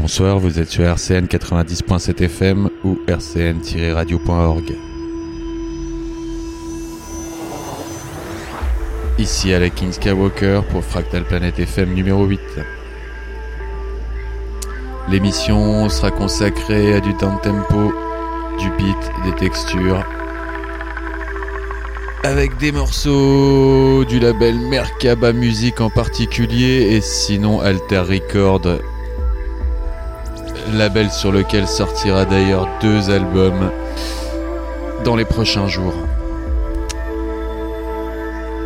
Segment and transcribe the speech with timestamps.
[0.00, 4.74] Bonsoir, vous êtes sur RCN 90.7 FM ou rcn-radio.org.
[9.18, 12.40] Ici Alex Skywalker pour Fractal Planet FM numéro 8.
[15.10, 17.92] L'émission sera consacrée à du down tempo,
[18.58, 20.02] du beat, des textures,
[22.24, 28.62] avec des morceaux du label Merkaba Music en particulier et sinon Alter Record,
[30.76, 33.70] label sur lequel sortira d'ailleurs deux albums
[35.04, 35.94] dans les prochains jours.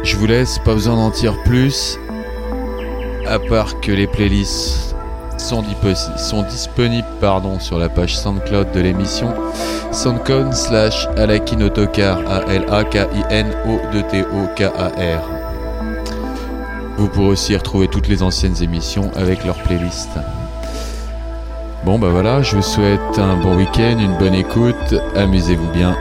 [0.03, 1.99] Je vous laisse, pas besoin d'en dire plus,
[3.27, 4.95] à part que les playlists
[5.39, 5.63] sont,
[6.43, 7.07] disponibles
[7.61, 9.33] sur la page SoundCloud de l'émission
[9.93, 15.23] soundcloud slash alakinotokar A-L-A-K-I-N-O-D-T-O-K-A-R.
[16.97, 20.11] Vous pourrez aussi retrouver toutes les anciennes émissions avec leur playlist.
[21.85, 25.95] Bon bah voilà, je vous souhaite un bon week-end, une bonne écoute, amusez-vous bien.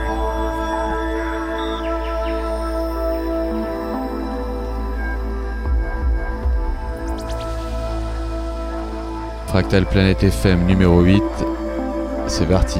[9.47, 11.21] Fractal Planet FM numéro 8,
[12.27, 12.79] c'est parti.